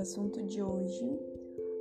assunto 0.00 0.42
de 0.42 0.62
hoje 0.62 1.06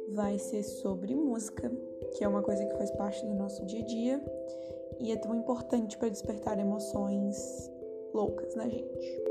vai 0.10 0.38
ser 0.38 0.62
sobre 0.64 1.16
música, 1.16 1.72
que 2.18 2.24
é 2.24 2.28
uma 2.28 2.42
coisa 2.42 2.66
que 2.66 2.76
faz 2.76 2.92
parte 2.92 3.26
do 3.26 3.34
nosso 3.34 3.66
dia 3.66 3.82
a 3.82 3.86
dia 3.86 4.26
e 5.00 5.12
é 5.12 5.16
tão 5.16 5.34
importante 5.36 5.98
para 5.98 6.10
despertar 6.10 6.60
emoções 6.60 7.38
loucas 8.14 8.54
na 8.56 8.68
gente. 8.68 9.22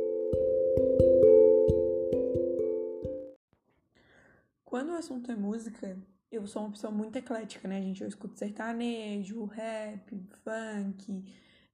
Quando 4.64 4.90
o 4.90 4.96
assunto 4.96 5.30
é 5.30 5.36
música, 5.36 5.98
eu 6.32 6.46
sou 6.46 6.62
uma 6.62 6.70
pessoa 6.70 6.90
muito 6.90 7.16
eclética, 7.16 7.68
né, 7.68 7.82
gente? 7.82 8.02
Eu 8.02 8.08
escuto 8.08 8.38
sertanejo, 8.38 9.44
rap, 9.44 10.18
funk, 10.42 11.24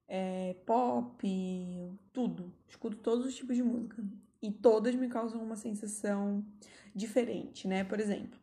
é, 0.07 0.53
pop, 0.65 1.97
tudo. 2.11 2.51
Escuto 2.67 2.97
todos 2.97 3.25
os 3.25 3.35
tipos 3.35 3.55
de 3.55 3.63
música 3.63 4.03
e 4.47 4.51
todas 4.51 4.95
me 4.95 5.07
causam 5.07 5.41
uma 5.41 5.55
sensação 5.55 6.45
diferente, 6.93 7.67
né? 7.67 7.83
Por 7.83 7.99
exemplo, 7.99 8.39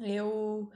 eu 0.00 0.70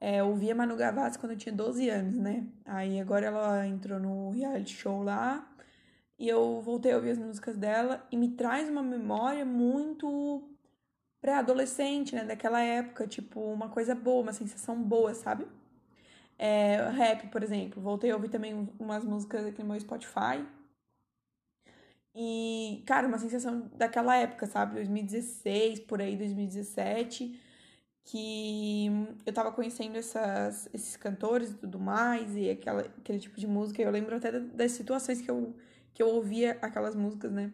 é, 0.00 0.22
ouvia 0.22 0.54
Manu 0.54 0.76
Gavassi 0.76 1.18
quando 1.18 1.32
eu 1.32 1.38
tinha 1.38 1.54
12 1.54 1.88
anos, 1.88 2.16
né? 2.16 2.46
Aí 2.64 3.00
agora 3.00 3.26
ela 3.26 3.66
entrou 3.66 3.98
no 3.98 4.30
reality 4.30 4.74
show 4.74 5.02
lá 5.02 5.50
e 6.18 6.28
eu 6.28 6.60
voltei 6.60 6.92
a 6.92 6.96
ouvir 6.96 7.10
as 7.10 7.18
músicas 7.18 7.56
dela 7.56 8.06
e 8.10 8.16
me 8.16 8.30
traz 8.30 8.68
uma 8.68 8.82
memória 8.82 9.44
muito 9.44 10.48
pré-adolescente, 11.20 12.14
né? 12.14 12.24
Daquela 12.24 12.60
época, 12.60 13.06
tipo, 13.06 13.40
uma 13.40 13.68
coisa 13.70 13.94
boa, 13.94 14.22
uma 14.22 14.32
sensação 14.32 14.82
boa, 14.82 15.14
sabe? 15.14 15.46
É, 16.38 16.76
rap, 16.90 17.28
por 17.28 17.42
exemplo. 17.42 17.80
Voltei 17.80 18.10
a 18.10 18.14
ouvir 18.16 18.28
também 18.28 18.68
umas 18.78 19.04
músicas 19.04 19.46
aqui 19.46 19.62
no 19.62 19.70
meu 19.70 19.80
Spotify 19.80 20.44
e, 22.14 22.82
cara, 22.86 23.08
uma 23.08 23.18
sensação 23.18 23.68
daquela 23.76 24.16
época, 24.16 24.46
sabe? 24.46 24.74
2016, 24.76 25.80
por 25.80 26.00
aí, 26.00 26.16
2017, 26.16 27.40
que 28.04 28.86
eu 29.26 29.32
tava 29.32 29.50
conhecendo 29.52 29.96
essas, 29.96 30.68
esses 30.72 30.96
cantores 30.96 31.50
e 31.50 31.54
tudo 31.54 31.78
mais, 31.80 32.36
e 32.36 32.50
aquela, 32.50 32.82
aquele 32.82 33.18
tipo 33.18 33.38
de 33.40 33.46
música. 33.46 33.82
Eu 33.82 33.90
lembro 33.90 34.16
até 34.16 34.38
das 34.40 34.72
situações 34.72 35.20
que 35.20 35.30
eu, 35.30 35.56
que 35.92 36.02
eu 36.02 36.08
ouvia 36.08 36.58
aquelas 36.62 36.94
músicas, 36.94 37.32
né? 37.32 37.52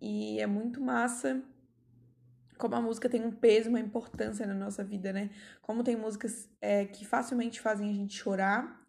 E 0.00 0.40
é 0.40 0.46
muito 0.46 0.80
massa 0.80 1.42
como 2.58 2.76
a 2.76 2.80
música 2.80 3.08
tem 3.08 3.24
um 3.24 3.32
peso, 3.32 3.70
uma 3.70 3.80
importância 3.80 4.46
na 4.46 4.54
nossa 4.54 4.84
vida, 4.84 5.12
né? 5.12 5.30
Como 5.62 5.82
tem 5.82 5.96
músicas 5.96 6.48
é, 6.60 6.84
que 6.84 7.06
facilmente 7.06 7.60
fazem 7.60 7.90
a 7.90 7.92
gente 7.92 8.14
chorar 8.16 8.79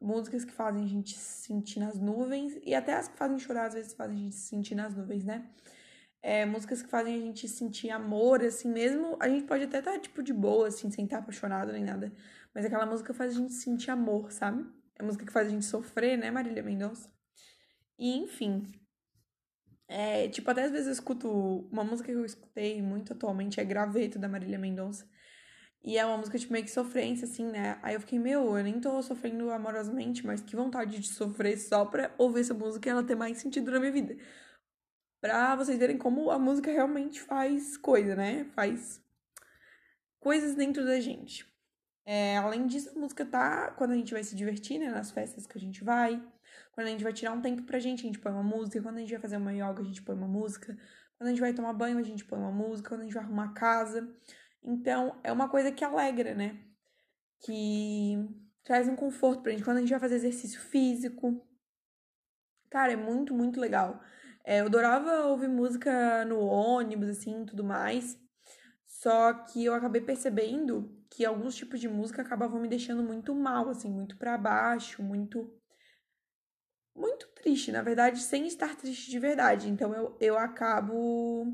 músicas 0.00 0.44
que 0.44 0.52
fazem 0.52 0.84
a 0.84 0.88
gente 0.88 1.16
se 1.18 1.46
sentir 1.46 1.80
nas 1.80 1.98
nuvens, 1.98 2.58
e 2.64 2.74
até 2.74 2.94
as 2.94 3.08
que 3.08 3.16
fazem 3.16 3.38
chorar, 3.38 3.66
às 3.66 3.74
vezes 3.74 3.94
fazem 3.94 4.16
a 4.16 4.20
gente 4.20 4.34
se 4.34 4.48
sentir 4.48 4.74
nas 4.74 4.94
nuvens, 4.94 5.24
né? 5.24 5.48
É, 6.22 6.44
músicas 6.44 6.82
que 6.82 6.88
fazem 6.88 7.14
a 7.14 7.20
gente 7.20 7.48
sentir 7.48 7.90
amor, 7.90 8.42
assim, 8.42 8.68
mesmo. 8.68 9.16
A 9.20 9.28
gente 9.28 9.44
pode 9.44 9.64
até 9.64 9.78
estar, 9.78 9.92
tá, 9.92 9.98
tipo, 9.98 10.22
de 10.22 10.32
boa, 10.32 10.68
assim, 10.68 10.90
sem 10.90 11.04
estar 11.04 11.18
apaixonado 11.18 11.72
nem 11.72 11.84
nada. 11.84 12.12
Mas 12.54 12.64
aquela 12.64 12.86
música 12.86 13.14
faz 13.14 13.34
a 13.34 13.38
gente 13.38 13.52
sentir 13.52 13.90
amor, 13.90 14.32
sabe? 14.32 14.66
É 14.98 15.02
música 15.02 15.24
que 15.24 15.32
faz 15.32 15.46
a 15.46 15.50
gente 15.50 15.64
sofrer, 15.64 16.18
né, 16.18 16.30
Marília 16.30 16.62
Mendonça? 16.62 17.08
E, 17.98 18.16
enfim. 18.18 18.66
É, 19.86 20.28
tipo, 20.28 20.50
até 20.50 20.64
às 20.64 20.70
vezes 20.70 20.86
eu 20.86 20.92
escuto. 20.92 21.28
Uma 21.70 21.84
música 21.84 22.10
que 22.12 22.18
eu 22.18 22.24
escutei 22.24 22.82
muito 22.82 23.12
atualmente 23.12 23.60
é 23.60 23.64
Graveto, 23.64 24.18
da 24.18 24.28
Marília 24.28 24.58
Mendonça. 24.58 25.08
E 25.82 25.96
é 25.96 26.04
uma 26.04 26.18
música, 26.18 26.38
tipo, 26.38 26.52
meio 26.52 26.64
que 26.64 26.70
sofrência, 26.70 27.24
assim, 27.24 27.46
né? 27.46 27.78
Aí 27.82 27.94
eu 27.94 28.00
fiquei, 28.00 28.18
meu, 28.18 28.56
eu 28.56 28.64
nem 28.64 28.80
tô 28.80 29.00
sofrendo 29.02 29.50
amorosamente, 29.50 30.26
mas 30.26 30.40
que 30.40 30.56
vontade 30.56 30.98
de 30.98 31.08
sofrer 31.08 31.56
só 31.58 31.84
pra 31.84 32.12
ouvir 32.18 32.40
essa 32.40 32.54
música 32.54 32.88
e 32.88 32.90
ela 32.90 33.04
ter 33.04 33.14
mais 33.14 33.38
sentido 33.38 33.70
na 33.70 33.78
minha 33.78 33.92
vida. 33.92 34.16
Pra 35.20 35.56
vocês 35.56 35.78
verem 35.78 35.98
como 35.98 36.30
a 36.30 36.38
música 36.38 36.70
realmente 36.70 37.20
faz 37.20 37.76
coisa, 37.76 38.14
né? 38.14 38.44
Faz 38.54 39.02
coisas 40.20 40.54
dentro 40.54 40.84
da 40.84 41.00
gente. 41.00 41.46
É, 42.06 42.38
além 42.38 42.66
disso, 42.66 42.90
a 42.90 42.98
música 42.98 43.24
tá 43.26 43.70
quando 43.72 43.90
a 43.92 43.94
gente 43.94 44.12
vai 44.12 44.24
se 44.24 44.34
divertir, 44.34 44.78
né? 44.78 44.90
Nas 44.90 45.10
festas 45.10 45.46
que 45.46 45.58
a 45.58 45.60
gente 45.60 45.84
vai. 45.84 46.22
Quando 46.72 46.86
a 46.86 46.90
gente 46.90 47.04
vai 47.04 47.12
tirar 47.12 47.32
um 47.32 47.40
tempo 47.40 47.62
pra 47.64 47.78
gente, 47.78 48.00
a 48.00 48.06
gente 48.06 48.18
põe 48.18 48.32
uma 48.32 48.42
música. 48.42 48.80
Quando 48.80 48.96
a 48.96 49.00
gente 49.00 49.10
vai 49.10 49.20
fazer 49.20 49.36
uma 49.36 49.52
yoga, 49.52 49.80
a 49.80 49.84
gente 49.84 50.02
põe 50.02 50.16
uma 50.16 50.28
música. 50.28 50.76
Quando 51.16 51.28
a 51.28 51.30
gente 51.30 51.40
vai 51.40 51.52
tomar 51.52 51.72
banho, 51.72 51.98
a 51.98 52.02
gente 52.02 52.24
põe 52.24 52.38
uma 52.38 52.52
música. 52.52 52.88
Quando 52.88 53.02
a 53.02 53.04
gente 53.04 53.14
vai 53.14 53.24
arrumar 53.24 53.46
a 53.46 53.52
casa. 53.52 54.08
Então, 54.62 55.18
é 55.22 55.32
uma 55.32 55.48
coisa 55.48 55.72
que 55.72 55.84
alegra, 55.84 56.34
né? 56.34 56.58
Que 57.40 58.16
traz 58.62 58.88
um 58.88 58.96
conforto 58.96 59.42
pra 59.42 59.52
gente. 59.52 59.64
Quando 59.64 59.78
a 59.78 59.80
gente 59.80 59.90
vai 59.90 60.00
fazer 60.00 60.16
exercício 60.16 60.60
físico. 60.60 61.46
Cara, 62.70 62.92
é 62.92 62.96
muito, 62.96 63.32
muito 63.34 63.60
legal. 63.60 64.00
É, 64.44 64.60
eu 64.60 64.66
adorava 64.66 65.26
ouvir 65.26 65.48
música 65.48 66.24
no 66.24 66.40
ônibus, 66.40 67.08
assim, 67.08 67.44
tudo 67.44 67.64
mais. 67.64 68.18
Só 68.86 69.32
que 69.32 69.64
eu 69.64 69.74
acabei 69.74 70.00
percebendo 70.00 70.98
que 71.10 71.24
alguns 71.24 71.54
tipos 71.54 71.80
de 71.80 71.88
música 71.88 72.22
acabavam 72.22 72.60
me 72.60 72.68
deixando 72.68 73.02
muito 73.02 73.34
mal, 73.34 73.68
assim, 73.68 73.90
muito 73.90 74.16
para 74.16 74.36
baixo, 74.36 75.02
muito. 75.02 75.54
Muito 76.94 77.28
triste, 77.34 77.70
na 77.70 77.80
verdade, 77.80 78.20
sem 78.20 78.46
estar 78.46 78.74
triste 78.76 79.10
de 79.10 79.18
verdade. 79.18 79.68
Então 79.68 79.94
eu, 79.94 80.16
eu 80.20 80.36
acabo 80.36 81.46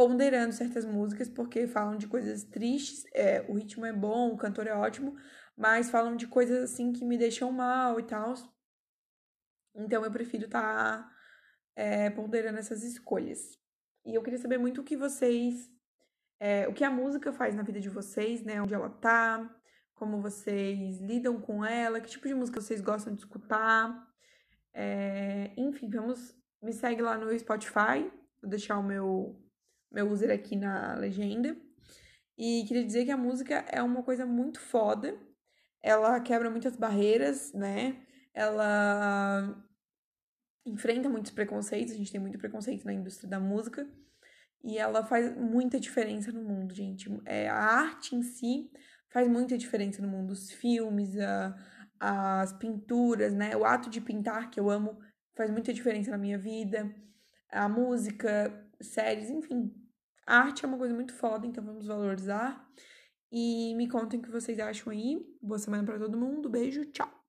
ponderando 0.00 0.54
certas 0.54 0.86
músicas 0.86 1.28
porque 1.28 1.66
falam 1.66 1.98
de 1.98 2.06
coisas 2.06 2.42
tristes, 2.42 3.04
é, 3.14 3.44
o 3.50 3.52
ritmo 3.52 3.84
é 3.84 3.92
bom, 3.92 4.32
o 4.32 4.36
cantor 4.38 4.66
é 4.66 4.74
ótimo, 4.74 5.14
mas 5.54 5.90
falam 5.90 6.16
de 6.16 6.26
coisas 6.26 6.70
assim 6.70 6.90
que 6.90 7.04
me 7.04 7.18
deixam 7.18 7.52
mal 7.52 8.00
e 8.00 8.02
tal. 8.04 8.32
Então 9.74 10.02
eu 10.02 10.10
prefiro 10.10 10.46
estar 10.46 11.02
tá, 11.02 11.12
é, 11.76 12.08
ponderando 12.08 12.58
essas 12.58 12.82
escolhas. 12.82 13.58
E 14.06 14.14
eu 14.14 14.22
queria 14.22 14.38
saber 14.38 14.56
muito 14.56 14.80
o 14.80 14.84
que 14.84 14.96
vocês. 14.96 15.70
É, 16.38 16.66
o 16.66 16.72
que 16.72 16.82
a 16.82 16.90
música 16.90 17.30
faz 17.30 17.54
na 17.54 17.62
vida 17.62 17.78
de 17.78 17.90
vocês, 17.90 18.42
né? 18.42 18.62
Onde 18.62 18.72
ela 18.72 18.88
tá, 18.88 19.54
como 19.94 20.22
vocês 20.22 20.98
lidam 20.98 21.38
com 21.42 21.62
ela, 21.62 22.00
que 22.00 22.08
tipo 22.08 22.26
de 22.26 22.32
música 22.32 22.58
vocês 22.58 22.80
gostam 22.80 23.12
de 23.12 23.20
escutar. 23.20 24.02
É, 24.72 25.52
enfim, 25.58 25.90
vamos. 25.90 26.34
Me 26.62 26.72
segue 26.72 27.02
lá 27.02 27.18
no 27.18 27.38
Spotify. 27.38 28.10
Vou 28.40 28.48
deixar 28.48 28.78
o 28.78 28.82
meu 28.82 29.49
meu 29.90 30.10
user 30.10 30.30
aqui 30.30 30.56
na 30.56 30.94
legenda. 30.94 31.56
E 32.36 32.64
queria 32.66 32.84
dizer 32.84 33.04
que 33.04 33.10
a 33.10 33.16
música 33.16 33.64
é 33.68 33.82
uma 33.82 34.02
coisa 34.02 34.24
muito 34.24 34.60
foda. 34.60 35.18
Ela 35.82 36.20
quebra 36.20 36.50
muitas 36.50 36.76
barreiras, 36.76 37.52
né? 37.52 38.00
Ela 38.32 39.62
enfrenta 40.64 41.08
muitos 41.08 41.32
preconceitos. 41.32 41.92
A 41.92 41.96
gente 41.96 42.12
tem 42.12 42.20
muito 42.20 42.38
preconceito 42.38 42.84
na 42.84 42.92
indústria 42.92 43.28
da 43.28 43.40
música. 43.40 43.88
E 44.62 44.78
ela 44.78 45.04
faz 45.04 45.34
muita 45.36 45.80
diferença 45.80 46.30
no 46.32 46.42
mundo, 46.42 46.74
gente. 46.74 47.10
É, 47.24 47.48
a 47.48 47.56
arte 47.56 48.14
em 48.14 48.22
si 48.22 48.70
faz 49.10 49.28
muita 49.28 49.56
diferença 49.56 50.02
no 50.02 50.08
mundo. 50.08 50.30
Os 50.30 50.50
filmes, 50.50 51.18
a, 51.18 51.56
as 51.98 52.52
pinturas, 52.54 53.34
né? 53.34 53.56
O 53.56 53.64
ato 53.64 53.90
de 53.90 54.00
pintar, 54.00 54.50
que 54.50 54.60
eu 54.60 54.70
amo, 54.70 54.98
faz 55.34 55.50
muita 55.50 55.72
diferença 55.72 56.10
na 56.10 56.18
minha 56.18 56.38
vida. 56.38 56.94
A 57.50 57.68
música, 57.68 58.69
séries, 58.80 59.30
enfim. 59.30 59.74
Arte 60.26 60.64
é 60.64 60.68
uma 60.68 60.78
coisa 60.78 60.94
muito 60.94 61.14
foda, 61.14 61.46
então 61.46 61.64
vamos 61.64 61.86
valorizar. 61.86 62.68
E 63.32 63.74
me 63.76 63.88
contem 63.88 64.18
o 64.18 64.22
que 64.22 64.30
vocês 64.30 64.58
acham 64.58 64.92
aí. 64.92 65.24
Boa 65.40 65.58
semana 65.58 65.84
para 65.84 65.98
todo 65.98 66.18
mundo. 66.18 66.48
Beijo, 66.48 66.84
tchau. 66.86 67.19